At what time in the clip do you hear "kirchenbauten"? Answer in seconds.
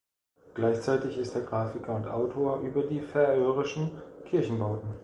4.25-4.95